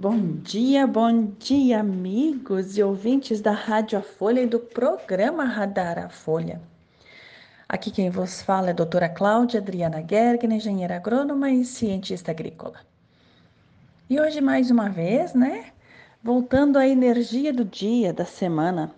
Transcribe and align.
Bom 0.00 0.36
dia, 0.44 0.86
bom 0.86 1.32
dia, 1.40 1.80
amigos 1.80 2.78
e 2.78 2.82
ouvintes 2.84 3.40
da 3.40 3.50
Rádio 3.50 3.98
A 3.98 4.00
Folha 4.00 4.40
e 4.40 4.46
do 4.46 4.60
programa 4.60 5.42
Radar 5.42 5.98
a 5.98 6.08
Folha. 6.08 6.62
Aqui 7.68 7.90
quem 7.90 8.08
vos 8.08 8.40
fala 8.40 8.68
é 8.68 8.70
a 8.70 8.74
doutora 8.74 9.08
Cláudia 9.08 9.58
Adriana 9.58 10.00
Gergen, 10.08 10.54
engenheira 10.54 10.94
agrônoma 10.94 11.50
e 11.50 11.64
cientista 11.64 12.30
agrícola. 12.30 12.78
E 14.08 14.20
hoje, 14.20 14.40
mais 14.40 14.70
uma 14.70 14.88
vez, 14.88 15.34
né? 15.34 15.72
Voltando 16.22 16.78
à 16.78 16.86
energia 16.86 17.52
do 17.52 17.64
dia, 17.64 18.12
da 18.12 18.24
semana, 18.24 18.94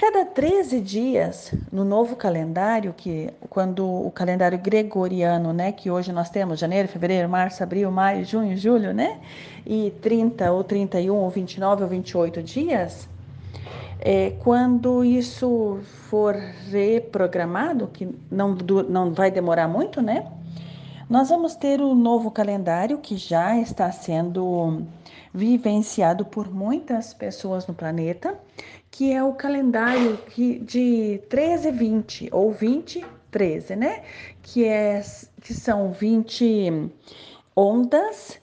cada 0.00 0.24
13 0.24 0.80
dias, 0.80 1.52
no 1.70 1.84
novo 1.84 2.16
calendário, 2.16 2.94
que 2.96 3.28
quando 3.50 3.84
o 3.84 4.10
calendário 4.10 4.56
gregoriano, 4.56 5.52
né, 5.52 5.72
que 5.72 5.90
hoje 5.90 6.10
nós 6.10 6.30
temos 6.30 6.58
janeiro, 6.58 6.88
fevereiro, 6.88 7.28
março, 7.28 7.62
abril, 7.62 7.90
maio, 7.90 8.24
junho, 8.24 8.56
julho, 8.56 8.94
né, 8.94 9.20
e 9.66 9.92
30 10.00 10.50
ou 10.52 10.64
31 10.64 11.14
ou 11.14 11.28
29 11.28 11.82
ou 11.82 11.88
28 11.90 12.42
dias, 12.42 13.06
é, 14.00 14.30
quando 14.38 15.04
isso 15.04 15.80
for 16.08 16.34
reprogramado, 16.70 17.86
que 17.88 18.08
não, 18.30 18.56
não 18.88 19.12
vai 19.12 19.30
demorar 19.30 19.68
muito, 19.68 20.00
né, 20.00 20.26
nós 21.10 21.28
vamos 21.28 21.56
ter 21.56 21.80
o 21.80 21.94
novo 21.94 22.30
calendário 22.30 22.98
que 22.98 23.16
já 23.16 23.58
está 23.58 23.90
sendo 23.90 24.82
vivenciado 25.34 26.24
por 26.24 26.48
muitas 26.48 27.12
pessoas 27.12 27.66
no 27.66 27.74
planeta, 27.74 28.38
que 28.90 29.12
é 29.12 29.22
o 29.22 29.34
calendário 29.34 30.18
de 30.62 31.20
13 31.28 31.72
20 31.72 32.28
ou 32.32 32.52
20 32.52 33.04
13, 33.30 33.76
né? 33.76 34.02
Que, 34.42 34.64
é, 34.64 35.02
que 35.40 35.54
são 35.54 35.92
20 35.92 36.90
ondas 37.56 38.40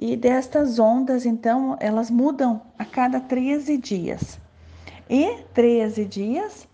e 0.00 0.16
destas 0.16 0.78
ondas, 0.78 1.24
então, 1.24 1.76
elas 1.80 2.10
mudam 2.10 2.62
a 2.78 2.84
cada 2.84 3.20
13 3.20 3.76
dias. 3.78 4.40
E 5.08 5.38
13 5.52 6.04
dias 6.04 6.66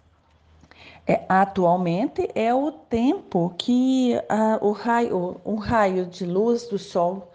é, 1.06 1.24
atualmente 1.28 2.28
é 2.34 2.54
o 2.54 2.70
tempo 2.70 3.54
que 3.58 4.14
a, 4.28 4.58
o 4.60 4.72
raio, 4.72 5.40
um 5.44 5.56
raio 5.56 6.06
de 6.06 6.24
luz 6.24 6.66
do 6.68 6.78
sol 6.78 7.30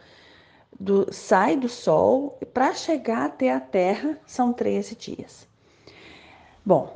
do, 0.80 1.07
sai 1.11 1.55
do 1.55 1.69
Sol 1.69 2.38
para 2.53 2.73
chegar 2.73 3.25
até 3.25 3.52
a 3.52 3.59
Terra 3.59 4.17
são 4.25 4.52
13 4.52 4.95
dias. 4.95 5.47
Bom, 6.66 6.91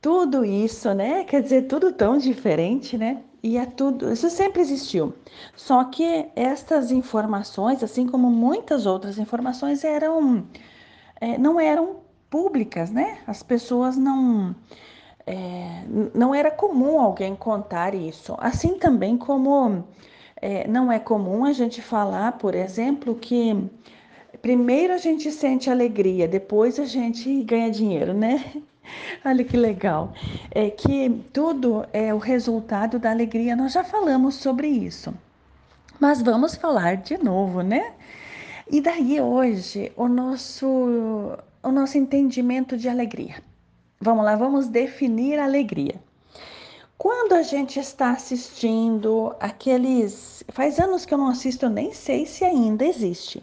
tudo 0.00 0.44
isso, 0.44 0.92
né? 0.94 1.24
Quer 1.24 1.42
dizer, 1.42 1.62
tudo 1.62 1.92
tão 1.92 2.18
diferente, 2.18 2.96
né? 2.98 3.22
E 3.42 3.56
é 3.56 3.66
tudo, 3.66 4.12
isso 4.12 4.28
sempre 4.28 4.60
existiu. 4.60 5.14
Só 5.54 5.84
que 5.84 6.26
estas 6.34 6.90
informações, 6.90 7.82
assim 7.82 8.06
como 8.06 8.28
muitas 8.30 8.86
outras 8.86 9.18
informações, 9.18 9.84
eram 9.84 10.44
é, 11.20 11.38
não 11.38 11.60
eram 11.60 11.96
públicas, 12.28 12.90
né? 12.90 13.18
As 13.26 13.42
pessoas 13.42 13.96
não 13.96 14.54
não 16.14 16.34
era 16.34 16.50
comum 16.50 17.00
alguém 17.00 17.34
contar 17.34 17.94
isso. 17.94 18.36
Assim 18.38 18.78
também 18.78 19.16
como 19.16 19.84
é, 20.40 20.68
não 20.68 20.92
é 20.92 20.98
comum 20.98 21.44
a 21.44 21.52
gente 21.52 21.80
falar, 21.80 22.32
por 22.32 22.54
exemplo, 22.54 23.14
que 23.14 23.68
primeiro 24.42 24.92
a 24.92 24.98
gente 24.98 25.30
sente 25.32 25.70
alegria, 25.70 26.28
depois 26.28 26.78
a 26.78 26.84
gente 26.84 27.42
ganha 27.44 27.70
dinheiro, 27.70 28.12
né? 28.12 28.44
Olha 29.24 29.42
que 29.42 29.56
legal. 29.56 30.12
É 30.50 30.70
que 30.70 31.10
tudo 31.32 31.86
é 31.92 32.12
o 32.12 32.18
resultado 32.18 32.98
da 32.98 33.10
alegria. 33.10 33.56
Nós 33.56 33.72
já 33.72 33.82
falamos 33.82 34.36
sobre 34.36 34.68
isso. 34.68 35.12
Mas 35.98 36.20
vamos 36.20 36.54
falar 36.54 36.96
de 36.96 37.16
novo, 37.16 37.62
né? 37.62 37.94
E 38.70 38.80
daí 38.80 39.20
hoje 39.20 39.92
o 39.96 40.08
nosso 40.08 41.38
o 41.62 41.72
nosso 41.72 41.98
entendimento 41.98 42.76
de 42.76 42.88
alegria. 42.88 43.42
Vamos 44.00 44.24
lá, 44.24 44.36
vamos 44.36 44.68
definir 44.68 45.38
alegria. 45.38 46.00
Quando 46.98 47.34
a 47.34 47.42
gente 47.42 47.78
está 47.78 48.10
assistindo 48.10 49.34
aqueles. 49.40 50.44
Faz 50.48 50.78
anos 50.78 51.04
que 51.04 51.12
eu 51.12 51.18
não 51.18 51.28
assisto, 51.28 51.66
eu 51.66 51.70
nem 51.70 51.92
sei 51.92 52.26
se 52.26 52.44
ainda 52.44 52.84
existe. 52.84 53.42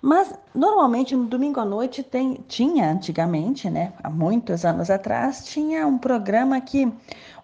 Mas 0.00 0.34
normalmente 0.52 1.14
no 1.14 1.26
domingo 1.26 1.60
à 1.60 1.64
noite 1.64 2.02
tem, 2.02 2.44
tinha 2.48 2.90
antigamente, 2.90 3.70
né, 3.70 3.92
há 4.02 4.10
muitos 4.10 4.64
anos 4.64 4.90
atrás, 4.90 5.44
tinha 5.46 5.86
um 5.86 5.96
programa 5.96 6.60
que 6.60 6.92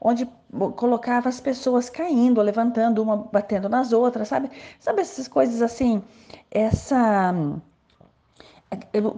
onde 0.01 0.29
colocava 0.75 1.29
as 1.29 1.41
pessoas 1.41 1.89
caindo, 1.89 2.43
levantando, 2.43 3.01
uma 3.01 3.17
batendo 3.17 3.69
nas 3.69 3.93
outras, 3.93 4.27
sabe? 4.27 4.51
Sabe 4.81 5.03
essas 5.03 5.29
coisas 5.29 5.63
assim, 5.63 6.03
essa 6.51 7.33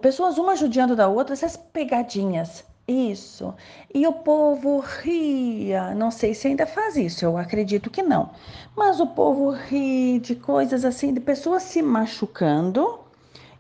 pessoas 0.02 0.36
uma 0.38 0.54
judiando 0.54 0.94
da 0.94 1.08
outra, 1.08 1.32
essas 1.32 1.56
pegadinhas. 1.56 2.64
Isso. 2.90 3.54
E 3.94 4.04
o 4.04 4.12
povo 4.12 4.80
ria. 4.80 5.94
Não 5.94 6.10
sei 6.10 6.34
se 6.34 6.48
ainda 6.48 6.66
faz 6.66 6.96
isso, 6.96 7.24
eu 7.24 7.38
acredito 7.38 7.88
que 7.88 8.02
não. 8.02 8.30
Mas 8.76 8.98
o 8.98 9.06
povo 9.06 9.50
ri 9.50 10.18
de 10.18 10.34
coisas 10.34 10.84
assim, 10.84 11.14
de 11.14 11.20
pessoas 11.20 11.62
se 11.62 11.80
machucando 11.82 12.98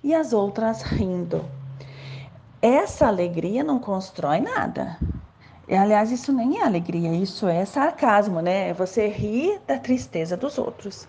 e 0.02 0.12
as 0.12 0.32
outras 0.32 0.82
rindo. 0.82 1.44
Essa 2.60 3.06
alegria 3.06 3.62
não 3.62 3.78
constrói 3.78 4.40
nada. 4.40 4.98
Aliás, 5.68 6.10
isso 6.10 6.32
nem 6.32 6.58
é 6.58 6.64
alegria, 6.64 7.12
isso 7.14 7.46
é 7.46 7.64
sarcasmo, 7.64 8.40
né? 8.40 8.74
Você 8.74 9.06
ri 9.06 9.60
da 9.64 9.78
tristeza 9.78 10.36
dos 10.36 10.58
outros. 10.58 11.06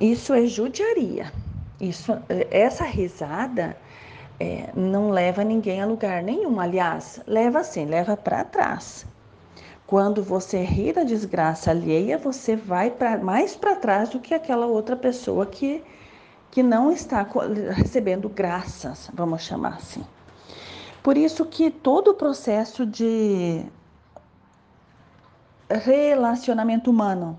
Isso 0.00 0.32
é 0.32 0.46
judiaria. 0.46 1.30
Isso, 1.78 2.16
essa 2.50 2.84
risada 2.84 3.76
é, 4.38 4.70
não 4.74 5.10
leva 5.10 5.42
ninguém 5.42 5.80
a 5.80 5.86
lugar 5.86 6.22
nenhum. 6.22 6.60
Aliás, 6.60 7.20
leva 7.26 7.64
sim, 7.64 7.86
leva 7.86 8.16
para 8.16 8.44
trás. 8.44 9.06
Quando 9.86 10.22
você 10.22 10.62
ri 10.62 10.92
da 10.92 11.04
desgraça 11.04 11.70
alheia, 11.70 12.18
você 12.18 12.56
vai 12.56 12.90
pra, 12.90 13.18
mais 13.18 13.54
para 13.54 13.76
trás 13.76 14.08
do 14.08 14.18
que 14.18 14.34
aquela 14.34 14.66
outra 14.66 14.96
pessoa 14.96 15.46
que, 15.46 15.82
que 16.50 16.62
não 16.62 16.90
está 16.90 17.24
recebendo 17.72 18.28
graças, 18.28 19.08
vamos 19.14 19.42
chamar 19.42 19.76
assim. 19.76 20.04
Por 21.02 21.16
isso 21.16 21.46
que 21.46 21.70
todo 21.70 22.08
o 22.08 22.14
processo 22.14 22.84
de 22.84 23.64
relacionamento 25.70 26.90
humano, 26.90 27.38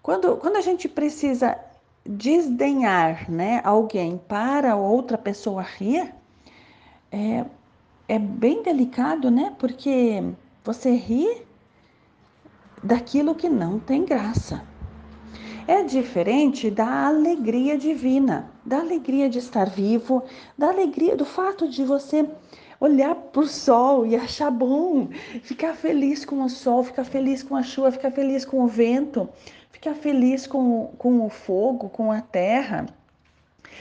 quando, 0.00 0.36
quando 0.36 0.56
a 0.56 0.60
gente 0.60 0.88
precisa 0.88 1.58
desdenhar 2.06 3.28
né, 3.28 3.60
alguém 3.64 4.16
para 4.16 4.76
outra 4.76 5.18
pessoa 5.18 5.62
rir, 5.62 6.14
é, 7.10 7.44
é 8.08 8.18
bem 8.18 8.62
delicado, 8.62 9.30
né? 9.30 9.54
Porque 9.58 10.22
você 10.64 10.92
ri 10.92 11.42
daquilo 12.82 13.34
que 13.34 13.48
não 13.48 13.78
tem 13.78 14.04
graça. 14.04 14.62
É 15.66 15.82
diferente 15.82 16.70
da 16.70 17.06
alegria 17.06 17.76
divina, 17.78 18.50
da 18.64 18.80
alegria 18.80 19.28
de 19.28 19.38
estar 19.38 19.68
vivo, 19.68 20.22
da 20.56 20.68
alegria 20.68 21.16
do 21.16 21.24
fato 21.24 21.68
de 21.68 21.84
você 21.84 22.28
olhar 22.80 23.14
para 23.14 23.42
o 23.42 23.46
sol 23.46 24.06
e 24.06 24.16
achar 24.16 24.50
bom, 24.50 25.08
ficar 25.42 25.74
feliz 25.74 26.24
com 26.24 26.42
o 26.42 26.48
sol, 26.48 26.82
ficar 26.82 27.04
feliz 27.04 27.42
com 27.42 27.54
a 27.54 27.62
chuva, 27.62 27.92
ficar 27.92 28.10
feliz 28.10 28.44
com 28.44 28.64
o 28.64 28.66
vento, 28.66 29.28
ficar 29.70 29.94
feliz 29.94 30.46
com, 30.46 30.86
com 30.98 31.24
o 31.24 31.28
fogo, 31.28 31.88
com 31.90 32.10
a 32.10 32.20
terra 32.20 32.86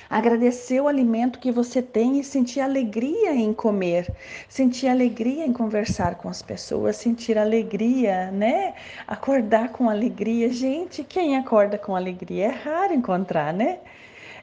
agradecer 0.10 0.82
o 0.82 0.88
alimento 0.88 1.40
que 1.40 1.52
você 1.52 1.82
tem 1.82 2.20
e 2.20 2.24
sentir 2.24 2.62
alegria 2.62 3.34
em 3.34 3.54
comer, 3.54 4.12
sentir 4.48 4.88
alegria 4.88 5.46
em 5.46 5.54
conversar 5.54 6.16
com 6.16 6.30
as 6.30 6.42
pessoas, 6.42 6.96
sentir 6.98 7.38
alegria, 7.38 8.32
né? 8.32 8.74
Acordar 9.08 9.70
com 9.70 9.90
alegria. 9.90 10.50
Gente, 10.52 11.04
quem 11.04 11.38
acorda 11.38 11.78
com 11.78 11.96
alegria? 11.96 12.46
É 12.46 12.50
raro 12.50 12.94
encontrar, 12.94 13.54
né? 13.54 13.80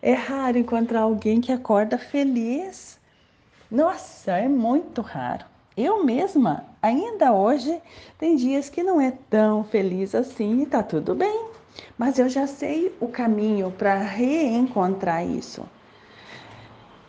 É 0.02 0.12
raro 0.12 0.58
encontrar 0.58 1.00
alguém 1.00 1.40
que 1.40 1.52
acorda 1.52 1.98
feliz. 1.98 2.98
Nossa, 3.70 4.32
é 4.32 4.48
muito 4.48 5.02
raro. 5.02 5.44
Eu 5.76 6.04
mesma, 6.04 6.64
ainda 6.80 7.32
hoje, 7.32 7.82
tem 8.18 8.36
dias 8.36 8.70
que 8.70 8.82
não 8.82 9.00
é 9.00 9.12
tão 9.28 9.62
feliz 9.64 10.14
assim 10.14 10.62
e 10.62 10.66
tá 10.66 10.82
tudo 10.82 11.14
bem. 11.14 11.55
Mas 11.96 12.18
eu 12.18 12.28
já 12.28 12.46
sei 12.46 12.94
o 13.00 13.08
caminho 13.08 13.70
para 13.70 13.98
reencontrar 13.98 15.26
isso. 15.26 15.64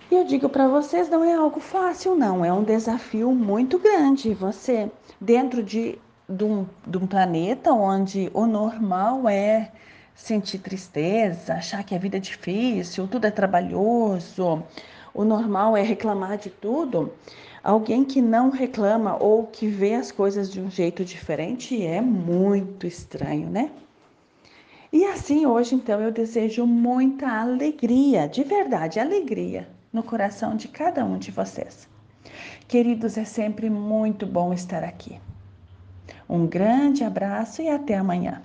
E 0.10 0.16
eu 0.16 0.24
digo 0.24 0.48
para 0.48 0.68
vocês, 0.68 1.10
não 1.10 1.24
é 1.24 1.34
algo 1.34 1.60
fácil, 1.60 2.16
não. 2.16 2.44
É 2.44 2.52
um 2.52 2.64
desafio 2.64 3.32
muito 3.34 3.78
grande. 3.78 4.34
Você, 4.34 4.90
dentro 5.20 5.62
de, 5.62 6.00
de, 6.30 6.44
um, 6.46 6.66
de 6.86 6.98
um 6.98 7.06
planeta 7.06 7.74
onde 7.74 8.32
o 8.34 8.46
normal 8.46 9.28
é 9.28 9.72
sentir 10.16 10.60
tristeza, 10.60 11.54
achar 11.54 11.84
que 11.84 11.94
a 11.94 11.98
vida 11.98 12.18
é 12.18 12.20
difícil, 12.20 13.08
tudo 13.08 13.28
é 13.28 13.32
trabalhoso, 13.32 14.64
o 15.14 15.24
normal 15.24 15.76
é 15.76 15.82
reclamar 15.82 16.38
de 16.38 16.50
tudo. 16.50 17.14
Alguém 17.64 18.06
que 18.06 18.22
não 18.22 18.50
reclama 18.50 19.22
ou 19.22 19.46
que 19.46 19.68
vê 19.68 19.94
as 19.94 20.10
coisas 20.10 20.50
de 20.50 20.62
um 20.62 20.72
jeito 20.72 21.04
diferente 21.04 21.86
é 21.86 22.00
muito 22.00 22.88
estranho, 22.88 23.50
né? 23.50 23.72
E 24.98 25.06
assim 25.06 25.46
hoje, 25.46 25.76
então, 25.76 26.02
eu 26.02 26.12
desejo 26.12 26.66
muita 26.66 27.30
alegria, 27.30 28.28
de 28.28 28.44
verdade, 28.44 29.00
alegria 29.00 29.70
no 29.94 30.02
coração 30.02 30.56
de 30.56 30.68
cada 30.68 31.06
um 31.06 31.20
de 31.20 31.30
vocês. 31.30 31.88
Queridos, 32.68 33.16
é 33.16 33.24
sempre 33.24 33.70
muito 33.70 34.26
bom 34.26 34.52
estar 34.52 34.84
aqui. 34.84 35.22
Um 36.28 36.48
grande 36.48 37.04
abraço 37.04 37.62
e 37.62 37.70
até 37.70 37.96
amanhã. 37.96 38.42